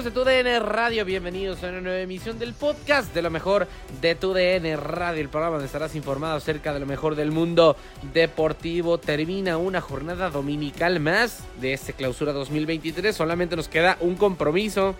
[0.00, 1.04] Amigos de TUDN Radio?
[1.04, 3.66] Bienvenidos a una nueva emisión del podcast de lo mejor
[4.00, 7.76] de TUDN Radio, el programa donde estarás informado acerca de lo mejor del mundo
[8.14, 8.96] deportivo.
[8.96, 14.94] Termina una jornada dominical más de este clausura 2023, solamente nos queda un compromiso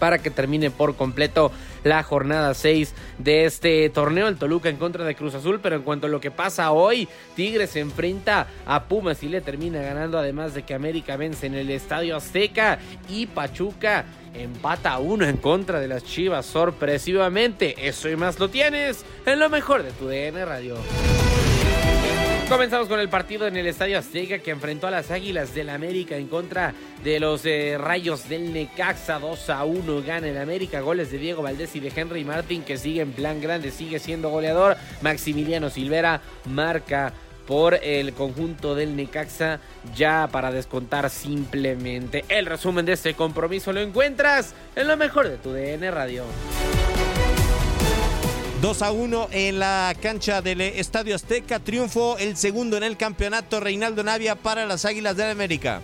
[0.00, 1.52] para que termine por completo
[1.84, 4.26] la jornada 6 de este torneo.
[4.26, 7.08] El Toluca en contra de Cruz Azul, pero en cuanto a lo que pasa hoy,
[7.36, 11.54] Tigres se enfrenta a Pumas y le termina ganando, además de que América vence en
[11.54, 17.86] el Estadio Azteca y Pachuca empata uno en contra de las Chivas sorpresivamente.
[17.88, 20.76] Eso y más lo tienes en lo mejor de tu DN Radio.
[22.50, 26.16] Comenzamos con el partido en el Estadio Azteca que enfrentó a las Águilas del América
[26.16, 26.74] en contra
[27.04, 31.42] de los eh, Rayos del Necaxa 2 a 1 gana el América goles de Diego
[31.42, 34.76] Valdés y de Henry Martin que sigue en plan grande, sigue siendo goleador.
[35.00, 37.12] Maximiliano Silvera marca
[37.46, 39.60] por el conjunto del Necaxa
[39.94, 42.24] ya para descontar simplemente.
[42.28, 46.24] El resumen de este compromiso lo encuentras en lo mejor de tu DN Radio.
[48.60, 51.60] 2 a 1 en la cancha del Estadio Azteca.
[51.60, 53.58] Triunfo el segundo en el campeonato.
[53.58, 55.80] Reinaldo Navia para las Águilas del América.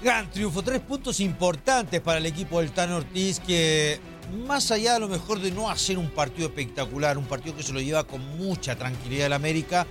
[0.00, 3.98] Gran triunfo, tres puntos importantes para el equipo del Tan Ortiz que
[4.46, 7.72] más allá a lo mejor de no hacer un partido espectacular, un partido que se
[7.72, 9.84] lo lleva con mucha tranquilidad el América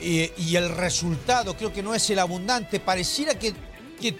[0.00, 3.52] eh, y el resultado creo que no es el abundante, pareciera que,
[4.00, 4.16] que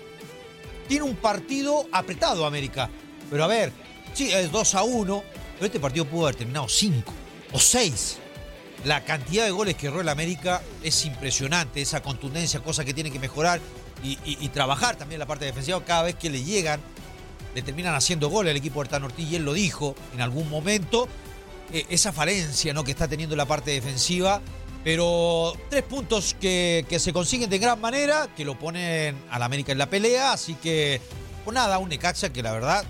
[0.88, 2.90] tiene un partido apretado América,
[3.30, 3.72] pero a ver,
[4.12, 5.22] sí, es 2 a 1,
[5.58, 7.12] pero este partido pudo haber terminado 5
[7.52, 8.18] o 6.
[8.84, 13.10] La cantidad de goles que erró el América es impresionante, esa contundencia, cosa que tiene
[13.10, 13.60] que mejorar
[14.02, 15.84] y, trabajar también la parte defensiva.
[15.84, 16.80] Cada vez que le llegan,
[17.54, 21.08] le terminan haciendo goles al equipo de Ortiz y él lo dijo en algún momento.
[21.72, 22.84] Eh, esa falencia ¿no?
[22.84, 24.40] que está teniendo la parte defensiva.
[24.84, 29.72] Pero tres puntos que, que se consiguen de gran manera, que lo ponen al América
[29.72, 30.32] en la pelea.
[30.32, 31.00] Así que,
[31.44, 32.84] pues nada, un Necaxa que la verdad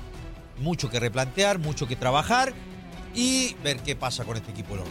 [0.59, 2.53] mucho que replantear, mucho que trabajar
[3.15, 4.89] y ver qué pasa con este equipo gallos.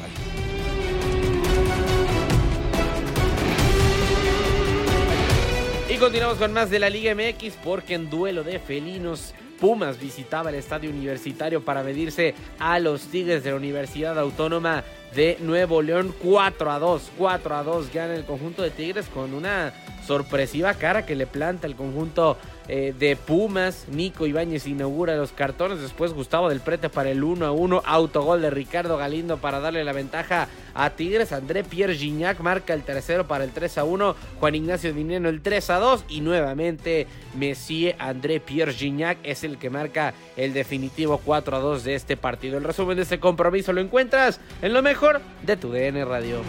[5.89, 10.49] Y continuamos con más de la Liga MX porque en duelo de felinos Pumas visitaba
[10.49, 14.83] el estadio universitario para medirse a los Tigres de la Universidad Autónoma
[15.15, 17.11] de Nuevo León 4 a 2.
[17.17, 19.73] 4 a 2 gana el conjunto de Tigres con una
[20.05, 22.37] sorpresiva cara que le planta el conjunto
[22.67, 23.85] eh, de Pumas.
[23.89, 25.81] Nico Ibáñez inaugura los cartones.
[25.81, 27.83] Después Gustavo del Prete para el 1 a 1.
[27.85, 31.31] Autogol de Ricardo Galindo para darle la ventaja a Tigres.
[31.31, 34.15] André Pierre Gignac marca el tercero para el 3 a 1.
[34.39, 36.05] Juan Ignacio Dineno el 3 a 2.
[36.09, 41.83] Y nuevamente Messier André Pierre Gignac es el que marca el definitivo 4 a 2
[41.83, 42.57] de este partido.
[42.57, 46.41] El resumen de este compromiso lo encuentras en lo mejor de tu DN Radio.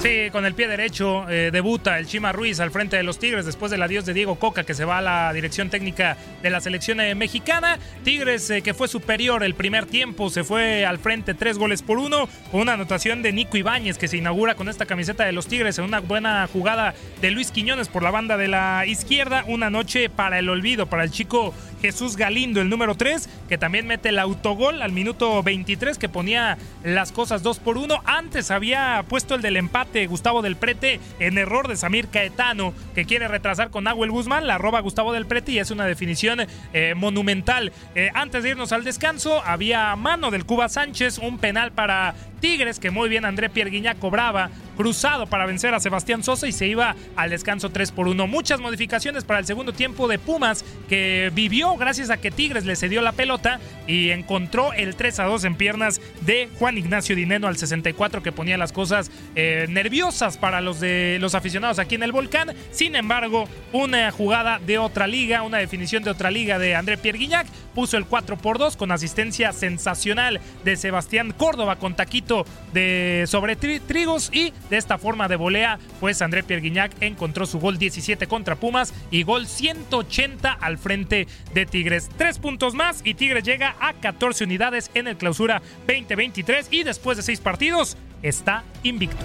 [0.00, 3.46] Sí, con el pie derecho eh, debuta el Chima Ruiz al frente de los Tigres
[3.46, 6.60] después del adiós de Diego Coca que se va a la dirección técnica de la
[6.60, 7.80] selección eh, mexicana.
[8.04, 11.98] Tigres eh, que fue superior el primer tiempo se fue al frente tres goles por
[11.98, 15.48] uno con una anotación de Nico Ibáñez que se inaugura con esta camiseta de los
[15.48, 19.42] Tigres en una buena jugada de Luis Quiñones por la banda de la izquierda.
[19.48, 23.86] Una noche para el olvido para el chico Jesús Galindo, el número 3, que también
[23.86, 28.02] mete el autogol al minuto 23 que ponía las cosas 2 por 1.
[28.04, 33.04] Antes había puesto el del empate Gustavo del Prete en error de Samir Caetano, que
[33.04, 36.40] quiere retrasar con Nahuel Guzmán, la roba Gustavo del Prete y es una definición
[36.72, 37.72] eh, monumental.
[37.94, 42.78] Eh, antes de irnos al descanso, había mano del Cuba Sánchez, un penal para Tigres,
[42.78, 46.94] que muy bien André Pierguiña cobraba, cruzado para vencer a Sebastián Sosa y se iba
[47.16, 48.28] al descanso 3 por 1.
[48.28, 52.76] Muchas modificaciones para el segundo tiempo de Pumas, que vivió gracias a que Tigres le
[52.76, 53.58] cedió la pelota
[53.88, 58.30] y encontró el 3 a 2 en piernas de Juan Ignacio Dineno al 64, que
[58.30, 62.54] ponía las cosas eh, nerviosas para los de los aficionados aquí en el Volcán.
[62.70, 67.48] Sin embargo, una jugada de otra liga, una definición de otra liga de André Pierguiñac,
[67.78, 73.54] puso el 4 por 2 con asistencia sensacional de Sebastián Córdoba con taquito de sobre
[73.54, 78.56] Trigos y de esta forma de volea, pues André Pierguiñac encontró su gol 17 contra
[78.56, 82.10] Pumas y gol 180 al frente de Tigres.
[82.16, 87.16] Tres puntos más y Tigres llega a 14 unidades en el clausura 2023 y después
[87.16, 89.24] de seis partidos está invicto.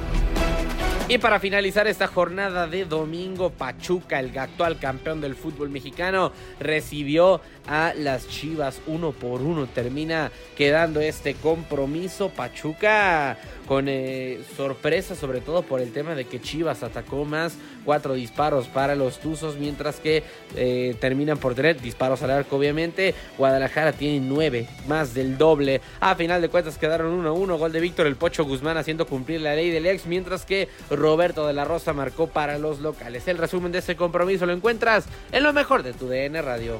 [1.09, 7.41] Y para finalizar esta jornada de domingo, Pachuca, el actual campeón del fútbol mexicano, recibió
[7.67, 9.67] a las Chivas uno por uno.
[9.67, 12.29] Termina quedando este compromiso.
[12.29, 13.37] Pachuca
[13.67, 17.55] con eh, sorpresa, sobre todo por el tema de que Chivas atacó más,
[17.85, 20.23] cuatro disparos para los Tuzos, mientras que
[20.55, 23.15] eh, terminan por tener disparos al arco, obviamente.
[23.37, 25.81] Guadalajara tiene nueve, más del doble.
[25.99, 29.41] A final de cuentas quedaron 1 1, gol de Víctor el Pocho Guzmán haciendo cumplir
[29.41, 33.27] la ley del ex, mientras que Roberto de la Rosa marcó para los locales.
[33.27, 36.77] El resumen de este compromiso lo encuentras en lo mejor de tu DN Radio.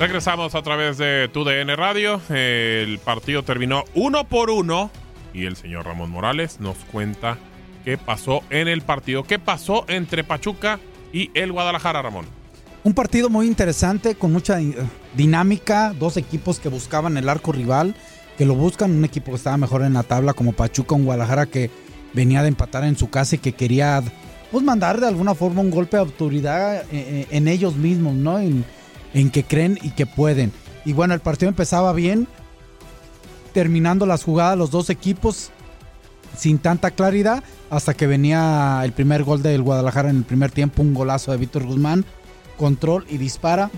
[0.00, 2.22] Regresamos a través de TUDN Radio.
[2.30, 4.90] El partido terminó uno por uno
[5.34, 7.36] y el señor Ramón Morales nos cuenta
[7.84, 9.24] qué pasó en el partido.
[9.24, 10.80] ¿Qué pasó entre Pachuca
[11.12, 12.24] y el Guadalajara, Ramón?
[12.82, 14.58] Un partido muy interesante, con mucha
[15.14, 17.94] dinámica, dos equipos que buscaban el arco rival,
[18.38, 21.44] que lo buscan, un equipo que estaba mejor en la tabla como Pachuca, un Guadalajara
[21.44, 21.70] que
[22.14, 24.02] venía de empatar en su casa y que quería
[24.50, 28.40] pues mandar de alguna forma un golpe de autoridad eh, eh, en, ellos mismos, ¿no?
[29.14, 30.52] En que creen y que pueden.
[30.84, 32.26] Y bueno, el partido empezaba bien,
[33.52, 35.50] terminando las jugadas los dos equipos
[36.36, 40.82] sin tanta claridad, hasta que venía el primer gol del Guadalajara en el primer tiempo,
[40.82, 42.04] un golazo de Víctor Guzmán,
[42.56, 43.70] control y dispara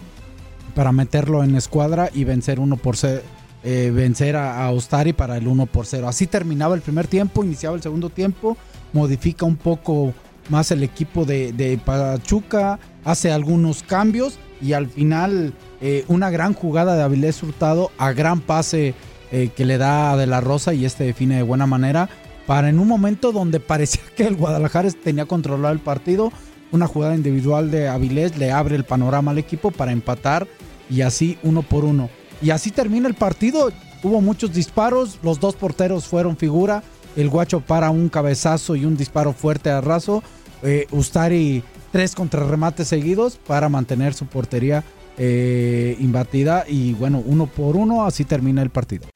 [0.75, 5.47] para meterlo en escuadra y vencer uno por eh, vencer a, a, Ostari para el
[5.47, 6.09] 1 por 0.
[6.09, 8.57] Así terminaba el primer tiempo, iniciaba el segundo tiempo,
[8.93, 10.13] modifica un poco
[10.49, 16.55] más el equipo de, de Pachuca, hace algunos cambios y al final eh, una gran
[16.55, 18.95] jugada de Avilés Hurtado a gran pase
[19.33, 22.09] eh, que le da a De La Rosa y este define de buena manera
[22.47, 26.33] para en un momento donde parecía que el Guadalajara tenía controlado el partido,
[26.71, 30.47] una jugada individual de Avilés le abre el panorama al equipo para empatar
[30.89, 32.09] y así uno por uno.
[32.41, 33.71] Y así termina el partido.
[34.03, 36.83] Hubo muchos disparos, los dos porteros fueron figura.
[37.15, 40.23] El guacho para un cabezazo y un disparo fuerte a raso.
[40.63, 44.83] Eh, Ustari tres contrarremates seguidos para mantener su portería
[45.19, 49.07] eh, imbatida y bueno, uno por uno, así termina el partido.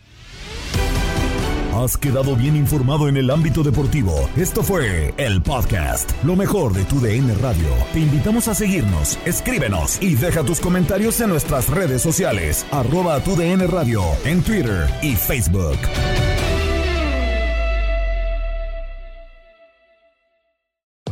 [1.74, 4.30] Has quedado bien informado en el ámbito deportivo.
[4.34, 7.68] Esto fue el podcast, lo mejor de tu DN Radio.
[7.92, 13.36] Te invitamos a seguirnos, escríbenos y deja tus comentarios en nuestras redes sociales, arroba tu
[13.36, 15.76] DN Radio, en Twitter y Facebook.